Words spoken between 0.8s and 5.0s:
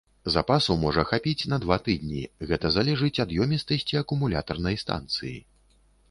можа хапіць на два тыдні, гэта залежыць ад ёмістасці акумулятарнай